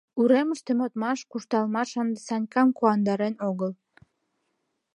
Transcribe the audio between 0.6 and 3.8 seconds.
модмаш, куржталмаш ынде Санькам куандарен огыл.